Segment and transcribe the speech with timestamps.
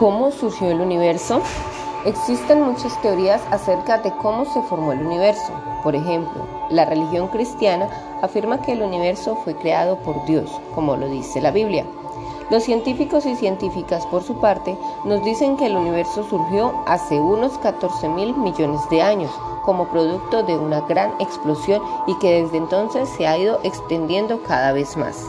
[0.00, 1.42] ¿Cómo surgió el universo?
[2.06, 5.52] Existen muchas teorías acerca de cómo se formó el universo.
[5.82, 7.86] Por ejemplo, la religión cristiana
[8.22, 11.84] afirma que el universo fue creado por Dios, como lo dice la Biblia.
[12.48, 14.74] Los científicos y científicas, por su parte,
[15.04, 19.30] nos dicen que el universo surgió hace unos 14 mil millones de años
[19.66, 24.72] como producto de una gran explosión y que desde entonces se ha ido extendiendo cada
[24.72, 25.26] vez más.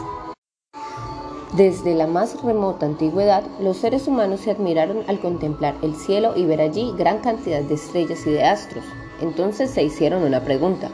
[1.56, 6.46] Desde la más remota antigüedad, los seres humanos se admiraron al contemplar el cielo y
[6.46, 8.86] ver allí gran cantidad de estrellas y de astros.
[9.20, 10.88] Entonces se hicieron una pregunta.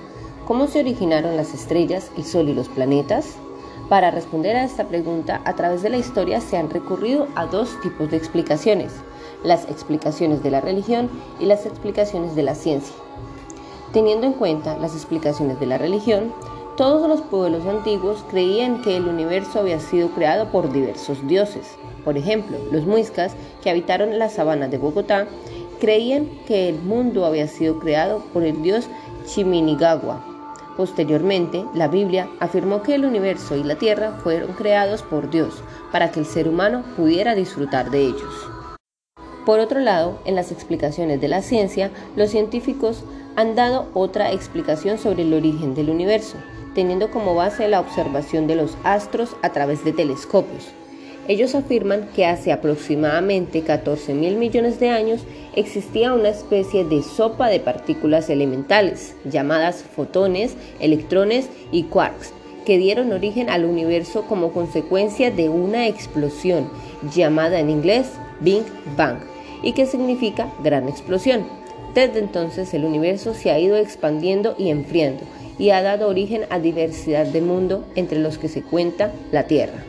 [0.48, 3.36] ¿Cómo se originaron las estrellas, el sol y los planetas?
[3.88, 7.80] Para responder a esta pregunta, a través de la historia se han recurrido a dos
[7.80, 8.92] tipos de explicaciones,
[9.44, 12.96] las explicaciones de la religión y las explicaciones de la ciencia.
[13.92, 16.32] Teniendo en cuenta las explicaciones de la religión,
[16.78, 21.76] todos los pueblos antiguos creían que el universo había sido creado por diversos dioses.
[22.04, 25.26] Por ejemplo, los muiscas, que habitaron la sabana de Bogotá,
[25.80, 28.88] creían que el mundo había sido creado por el dios
[29.26, 30.24] Chiminigagua.
[30.76, 35.60] Posteriormente, la Biblia afirmó que el universo y la tierra fueron creados por Dios
[35.90, 38.48] para que el ser humano pudiera disfrutar de ellos.
[39.44, 43.02] Por otro lado, en las explicaciones de la ciencia, los científicos
[43.34, 46.36] han dado otra explicación sobre el origen del universo,
[46.74, 50.68] teniendo como base la observación de los astros a través de telescopios.
[51.28, 55.20] Ellos afirman que hace aproximadamente 14 mil millones de años
[55.54, 62.32] existía una especie de sopa de partículas elementales llamadas fotones, electrones y quarks,
[62.64, 66.70] que dieron origen al universo como consecuencia de una explosión
[67.14, 68.08] llamada en inglés
[68.40, 68.64] Big
[68.96, 69.18] Bang
[69.62, 71.46] y que significa gran explosión.
[71.94, 75.24] Desde entonces el universo se ha ido expandiendo y enfriando
[75.58, 79.84] y ha dado origen a diversidad de mundo entre los que se cuenta la Tierra.